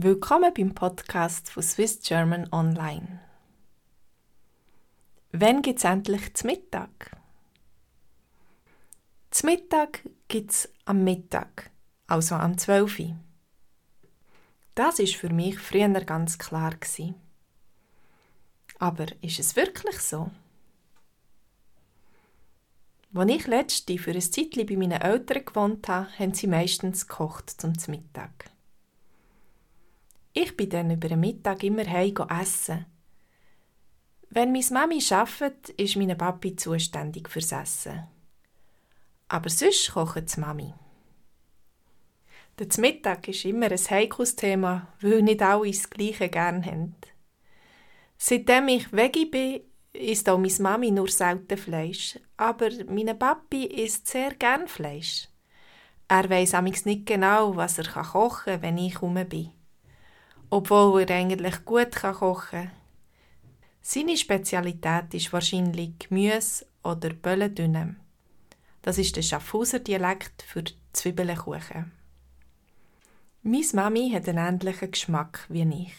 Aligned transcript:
Willkommen 0.00 0.54
beim 0.54 0.76
Podcast 0.76 1.50
von 1.50 1.60
Swiss 1.60 1.98
German 1.98 2.46
Online. 2.52 3.18
Wann 5.32 5.60
gibt 5.60 5.80
es 5.80 5.84
endlich 5.84 6.34
zum 6.34 6.50
Mittag? 6.50 7.16
Zum 9.32 9.50
Mittag 9.50 10.08
gibt 10.28 10.52
es 10.52 10.72
am 10.84 11.02
Mittag, 11.02 11.72
also 12.06 12.36
am 12.36 12.56
12 12.56 13.00
Uhr. 13.00 13.16
Das 14.76 15.00
ist 15.00 15.16
für 15.16 15.30
mich 15.30 15.58
früher 15.58 15.88
ganz 15.88 16.38
klar. 16.38 16.76
Gewesen. 16.76 17.16
Aber 18.78 19.06
ist 19.20 19.40
es 19.40 19.56
wirklich 19.56 19.98
so? 19.98 20.30
Als 23.14 23.30
ich 23.32 23.48
letzte 23.48 23.98
für 23.98 24.12
ein 24.12 24.20
Zeitchen 24.20 24.64
bei 24.64 24.76
meinen 24.76 25.02
Eltern 25.02 25.44
gewohnt 25.44 25.88
habe, 25.88 26.08
haben 26.20 26.34
sie 26.34 26.46
meistens 26.46 27.08
gekocht 27.08 27.50
zum 27.50 27.72
Mittag. 27.88 28.52
Ich 30.40 30.56
bin 30.56 30.70
dann 30.70 30.92
über 30.92 31.08
den 31.08 31.18
Mittag 31.18 31.64
immer 31.64 31.84
heim 31.84 32.14
essen. 32.28 32.86
Wenn 34.30 34.52
meine 34.52 34.64
Mami 34.70 35.02
arbeitet, 35.10 35.70
ist 35.70 35.96
meine 35.96 36.14
Papi 36.14 36.54
zuständig 36.54 37.28
fürs 37.28 37.50
Essen. 37.50 38.06
Aber 39.26 39.50
sonst 39.50 39.90
kocht 39.90 40.36
die 40.36 40.40
Mami. 40.40 40.72
Der 42.56 42.68
Mittag 42.78 43.26
ist 43.26 43.46
immer 43.46 43.72
ein 43.72 43.78
heikles 43.90 44.36
Thema, 44.36 44.86
weil 45.00 45.22
nicht 45.22 45.42
alle 45.42 45.72
das 45.72 45.90
Gleiche 45.90 46.28
gerne 46.28 46.64
haben. 46.64 46.94
Seitdem 48.16 48.68
ich 48.68 48.92
Veggie 48.92 49.26
bin, 49.26 49.62
isst 49.92 50.28
auch 50.28 50.38
meine 50.38 50.54
Mami 50.60 50.92
nur 50.92 51.08
selten 51.08 51.58
Fleisch, 51.58 52.16
aber 52.36 52.70
mein 52.86 53.18
Papi 53.18 53.64
isst 53.64 54.06
sehr 54.06 54.34
gern 54.34 54.68
Fleisch. 54.68 55.28
Er 56.06 56.30
weiss 56.30 56.54
amigs 56.54 56.84
nicht 56.84 57.06
genau, 57.06 57.56
was 57.56 57.78
er 57.78 57.88
kochen 57.90 58.44
kann, 58.44 58.62
wenn 58.62 58.78
ich 58.78 58.94
herum 58.94 59.18
bin 59.28 59.57
obwohl 60.50 61.02
er 61.02 61.16
eigentlich 61.16 61.64
gut 61.64 61.94
kochen 61.94 62.48
kann. 62.50 62.70
Seine 63.80 64.16
Spezialität 64.16 65.14
ist 65.14 65.32
wahrscheinlich 65.32 65.98
Gemüse 65.98 66.66
oder 66.82 67.10
Böllendünne. 67.10 67.96
Das 68.82 68.98
ist 68.98 69.16
der 69.16 69.22
Schaffhauser 69.22 69.78
Dialekt 69.78 70.42
für 70.42 70.64
Zwiebelkuchen. 70.92 71.92
Meine 73.42 73.66
Mami 73.72 74.10
hat 74.10 74.28
einen 74.28 74.38
ähnlichen 74.60 74.90
Geschmack 74.90 75.46
wie 75.48 75.62
ich. 75.62 75.94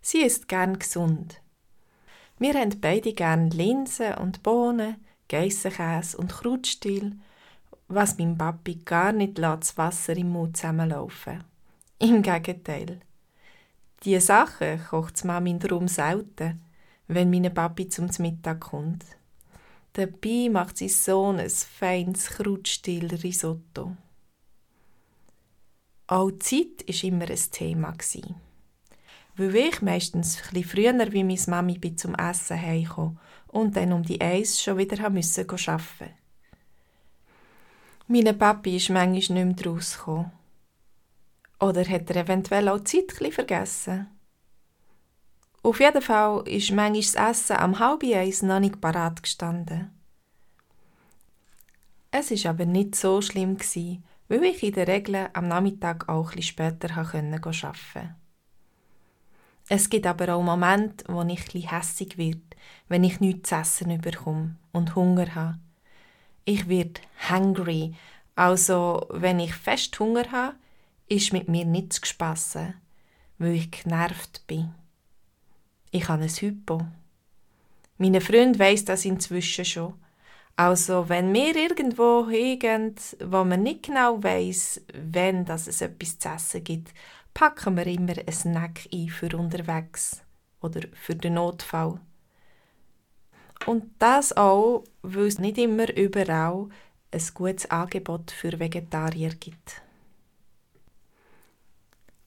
Sie 0.00 0.22
ist 0.22 0.48
gern 0.48 0.78
gesund. 0.78 1.40
Wir 2.38 2.54
haben 2.54 2.80
beide 2.80 3.12
gern 3.12 3.50
Linsen 3.50 4.14
und 4.14 4.42
Bohnen, 4.42 4.96
Geissenkäse 5.28 6.16
und 6.16 6.32
Krautstiel, 6.32 7.18
was 7.86 8.18
meinem 8.18 8.38
Papi 8.38 8.76
gar 8.76 9.12
nicht 9.12 9.36
lässt, 9.36 9.60
das 9.60 9.78
Wasser 9.78 10.16
im 10.16 10.30
Mund 10.30 10.56
zusammenlaufen. 10.56 11.44
Im 11.98 12.22
Gegenteil. 12.22 13.00
Die 14.04 14.18
Sachen 14.18 14.82
kocht 14.88 15.24
Mami 15.26 15.58
darum 15.58 15.86
selten, 15.86 16.62
wenn 17.06 17.28
meine 17.28 17.50
Papi 17.50 17.86
zum 17.88 18.08
Mittag 18.18 18.60
kommt. 18.60 19.04
Dabei 19.92 20.48
macht 20.50 20.78
sie 20.78 20.88
so 20.88 21.26
ein 21.26 21.50
feines 21.50 22.30
Krautstiel-Risotto. 22.30 23.96
Auch 26.06 26.30
Zeit 26.38 26.88
war 26.88 27.04
immer 27.04 27.28
ein 27.28 27.38
Thema. 27.50 27.94
Weil 29.36 29.56
ich 29.56 29.82
meistens 29.82 30.40
etwas 30.40 30.70
früher 30.70 31.12
wie 31.12 31.24
meine 31.24 31.40
Mami 31.46 31.78
bin 31.78 31.98
zum 31.98 32.14
Essen 32.14 32.60
heimkam 32.60 33.18
und 33.48 33.76
dann 33.76 33.92
um 33.92 34.02
die 34.02 34.20
Eis 34.20 34.62
schon 34.62 34.78
wieder 34.78 35.04
arbeiten 35.04 35.14
musste. 35.16 35.46
Meine 38.06 38.32
Papi 38.32 38.76
ist 38.76 38.88
manchmal 38.88 39.08
nicht 39.08 39.30
mehr 39.30 39.54
rausgekommen. 39.66 40.39
Oder 41.60 41.84
hat 41.84 42.10
er 42.10 42.16
eventuell 42.16 42.68
auch 42.68 42.80
die 42.80 43.06
Zeit 43.06 43.34
vergessen? 43.34 44.06
Auf 45.62 45.78
jeden 45.78 46.00
Fall 46.00 46.48
ist 46.48 46.72
manchmal 46.72 47.02
das 47.02 47.14
Essen 47.14 47.56
am 47.56 47.78
halb 47.78 48.02
eins 48.02 48.42
noch 48.42 48.60
nicht 48.60 48.80
parat 48.80 49.22
gestanden. 49.22 49.90
Es 52.10 52.30
ist 52.30 52.46
aber 52.46 52.64
nicht 52.64 52.96
so 52.96 53.20
schlimm 53.20 53.58
weil 54.28 54.44
ich 54.44 54.62
in 54.62 54.72
der 54.72 54.88
Regel 54.88 55.28
am 55.32 55.48
Nachmittag 55.48 56.08
auch 56.08 56.32
etwas 56.32 56.46
später 56.46 56.96
arbeiten 56.96 57.40
konnte. 57.40 58.14
Es 59.68 59.88
gibt 59.90 60.06
aber 60.06 60.34
auch 60.34 60.42
Momente, 60.42 61.04
wo 61.08 61.22
ich 61.22 61.54
etwas 61.54 61.70
hässig 61.70 62.16
wird, 62.16 62.42
wenn 62.88 63.04
ich 63.04 63.20
nichts 63.20 63.50
zu 63.50 63.56
essen 63.56 64.00
bekomme 64.00 64.56
und 64.72 64.96
Hunger 64.96 65.34
habe. 65.34 65.58
Ich 66.44 66.68
werde 66.68 67.00
hungry, 67.28 67.94
also 68.34 69.06
wenn 69.10 69.38
ich 69.38 69.54
fest 69.54 69.98
Hunger 70.00 70.32
habe, 70.32 70.56
ist 71.10 71.32
mit 71.32 71.48
mir 71.48 71.66
nicht 71.66 71.92
zu 71.92 72.06
spassen, 72.06 72.74
weil 73.38 73.54
ich 73.56 73.70
genervt 73.70 74.46
bin. 74.46 74.72
Ich 75.90 76.08
habe 76.08 76.22
ein 76.22 76.28
Hypo. 76.28 76.86
Meine 77.98 78.20
Freund 78.20 78.58
weiss 78.58 78.84
das 78.84 79.04
inzwischen 79.04 79.64
schon. 79.64 79.94
Also, 80.56 81.08
wenn 81.08 81.32
wir 81.34 81.56
irgendwo 81.56 82.28
hingehen, 82.28 82.94
wo 83.24 83.44
man 83.44 83.62
nicht 83.62 83.84
genau 83.84 84.22
weiss, 84.22 84.80
wenn 84.94 85.44
das 85.44 85.66
es 85.66 85.80
etwas 85.80 86.18
zu 86.18 86.28
essen 86.28 86.64
gibt, 86.64 86.94
packen 87.34 87.76
wir 87.76 87.86
immer 87.86 88.16
einen 88.16 88.32
Snack 88.32 88.88
ein 88.92 89.08
für 89.08 89.36
unterwegs 89.36 90.22
oder 90.60 90.82
für 90.92 91.16
den 91.16 91.34
Notfall. 91.34 91.98
Und 93.66 93.90
das 93.98 94.36
auch, 94.36 94.84
weil 95.02 95.26
es 95.26 95.38
nicht 95.38 95.58
immer 95.58 95.94
überall 95.96 96.68
ein 97.10 97.22
gutes 97.34 97.70
Angebot 97.70 98.30
für 98.30 98.58
Vegetarier 98.58 99.30
gibt. 99.30 99.82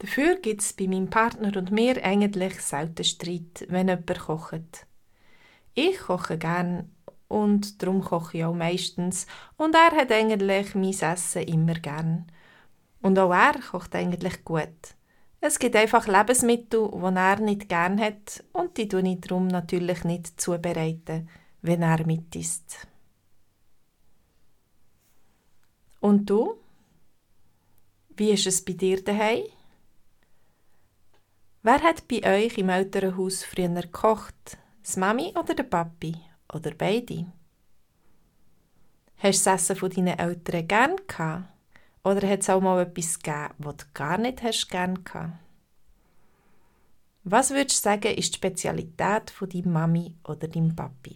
Dafür 0.04 0.36
gibt 0.36 0.60
es 0.60 0.74
bei 0.74 0.86
meinem 0.86 1.10
Partner 1.10 1.56
und 1.56 1.72
mir 1.72 2.04
eigentlich 2.04 2.60
selten 2.60 3.06
Streit, 3.06 3.66
wenn 3.70 3.88
jemand 3.88 4.20
kocht. 4.20 4.86
Ich 5.76 5.98
koche 5.98 6.38
gern 6.38 6.92
und 7.30 7.82
darum 7.82 8.02
koche 8.02 8.40
ich 8.40 8.44
auch 8.44 8.54
meistens 8.54 9.28
und 9.56 9.74
er 9.74 9.92
hat 9.92 10.12
eigentlich 10.12 10.76
mein 10.76 10.90
Essen 10.90 11.44
immer 11.44 11.76
gern. 11.76 12.28
Und 13.02 13.18
auch 13.18 13.32
er 13.32 13.54
kocht 13.62 13.96
eigentlich 13.96 14.44
gut. 14.44 14.68
Es 15.40 15.58
gibt 15.58 15.78
einfach 15.78 16.06
Lebensmittel, 16.06 16.92
die 16.92 17.16
er 17.16 17.40
nicht 17.40 17.70
gern 17.70 17.98
hat 17.98 18.44
und 18.52 18.76
die 18.76 18.90
tue 18.90 19.08
ich 19.08 19.22
darum 19.22 19.48
natürlich 19.48 20.04
nicht 20.04 20.42
zubereiten, 20.42 21.30
wenn 21.62 21.82
er 21.82 22.06
mit 22.06 22.36
isst. 22.36 22.90
Und 26.02 26.30
du? 26.30 26.58
Wie 28.18 28.32
ist 28.32 28.48
es 28.48 28.66
bei 28.66 28.74
dir 28.74 29.02
daheim? 29.02 29.46
Wer 31.66 31.82
hat 31.82 32.10
bei 32.10 32.22
euch 32.26 32.58
im 32.58 32.68
Elternhaus 32.68 33.46
früher 33.46 33.70
gekocht? 33.70 34.58
Das 34.82 34.98
Mami 34.98 35.34
oder 35.40 35.56
der 35.56 35.64
Papi? 35.64 36.14
Oder 36.54 36.72
beide? 36.72 37.26
Hast 39.16 39.46
du 39.46 39.50
das 39.50 39.62
Essen 39.62 39.78
von 39.78 39.90
deinen 39.90 40.20
Eltern 40.20 40.68
gern 40.68 40.96
gehabt? 41.08 41.46
Oder 42.04 42.28
hat 42.28 42.42
es 42.42 42.50
auch 42.50 42.60
mal 42.60 42.82
etwas 42.82 43.18
gegeben, 43.18 43.54
was 43.60 43.78
du 43.78 43.86
gar 43.94 44.18
nicht 44.18 44.44
hast 44.44 44.68
gern 44.68 45.06
gehabt? 45.06 45.38
Was 47.24 47.52
würdest 47.52 47.86
du 47.86 47.90
sagen, 47.90 48.14
ist 48.14 48.34
die 48.34 48.38
Spezialität 48.40 49.32
von 49.32 49.48
deiner 49.48 49.68
Mami 49.68 50.18
oder 50.26 50.50
deinem 50.50 50.76
Papi? 50.76 51.16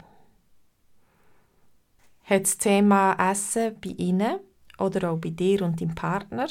Hat 2.24 2.44
das 2.44 2.58
Thema 2.58 3.32
Essen 3.32 3.76
bei 3.82 3.90
ihnen 3.90 4.40
oder 4.78 5.12
auch 5.12 5.18
bei 5.18 5.32
dir 5.32 5.64
und 5.64 5.82
deinem 5.82 5.94
Partner 5.94 6.48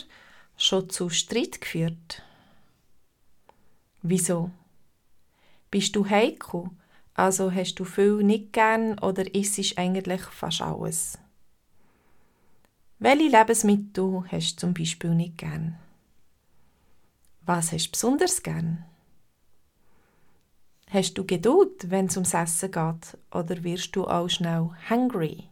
schon 0.58 0.90
zu 0.90 1.08
Streit 1.08 1.62
geführt? 1.62 2.25
Wieso? 4.09 4.53
Bist 5.69 5.97
du 5.97 6.09
heikel? 6.09 6.71
Also 7.15 7.53
hast 7.53 7.75
du 7.75 7.84
viel 7.84 8.22
nicht 8.22 8.53
gern 8.53 9.00
oder 9.00 9.34
isst 9.34 9.77
eigentlich 9.77 10.21
fast 10.21 10.62
alles? 10.62 11.19
Welche 13.00 13.28
Lebensmittel 13.28 14.22
hast 14.31 14.55
du 14.55 14.61
zum 14.61 14.75
Beispiel 14.75 15.12
nicht 15.12 15.39
gern? 15.39 15.77
Was 17.41 17.72
hast 17.72 17.89
du 17.89 17.91
besonders 17.91 18.44
gern? 18.44 18.85
Hast 20.88 21.14
du 21.14 21.26
Geduld, 21.26 21.91
wenn 21.91 22.06
es 22.06 22.17
ums 22.17 22.32
Essen 22.32 22.70
geht, 22.70 23.19
oder 23.32 23.64
wirst 23.64 23.97
du 23.97 24.06
auch 24.06 24.29
schnell 24.29 24.70
hungry? 24.88 25.49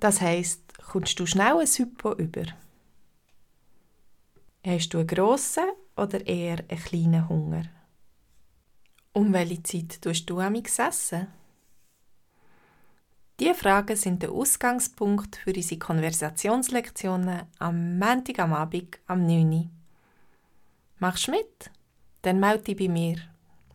Das 0.00 0.22
heißt, 0.22 0.78
kommst 0.78 1.20
du 1.20 1.26
schnell 1.26 1.58
ein 1.58 1.66
Hypo 1.66 2.14
über? 2.14 2.46
Hast 4.64 4.94
du 4.94 4.98
einen 4.98 5.06
grossen 5.06 5.64
oder 5.96 6.26
eher 6.26 6.64
einen 6.68 6.80
kleinen 6.80 7.28
Hunger? 7.28 7.64
Um 9.12 9.32
welche 9.32 9.62
Zeit 9.62 10.02
tust 10.02 10.28
du 10.28 10.40
am 10.40 10.56
essen? 10.56 11.28
Diese 13.40 13.54
Fragen 13.54 13.96
sind 13.96 14.22
der 14.22 14.30
Ausgangspunkt 14.30 15.36
für 15.36 15.54
unsere 15.54 15.78
Konversationslektionen 15.78 17.42
am 17.58 17.98
Montag 17.98 18.38
am 18.38 18.52
Abend 18.52 18.98
am 19.06 19.26
9 19.26 19.52
Uhr. 19.52 19.70
Machst 21.00 21.26
du 21.26 21.32
mit? 21.32 21.70
Dann 22.22 22.38
melde 22.38 22.64
dich 22.64 22.76
bei 22.76 22.88
mir 22.88 23.16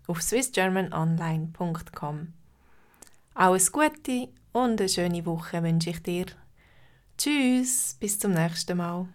auf 0.07 0.21
swissgermanonline.com. 0.21 2.33
Alles 3.33 3.71
Gute 3.71 4.29
und 4.53 4.79
eine 4.79 4.89
schöne 4.89 5.25
Woche 5.25 5.61
wünsche 5.61 5.91
ich 5.91 6.01
dir. 6.03 6.25
Tschüss, 7.17 7.97
bis 7.99 8.17
zum 8.17 8.31
nächsten 8.31 8.77
Mal. 8.77 9.09